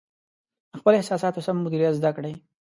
د 0.71 0.73
خپلو 0.79 0.99
احساساتو 0.99 1.43
سم 1.45 1.57
مدیریت 1.65 1.93
زده 1.99 2.11
کړئ. 2.17 2.33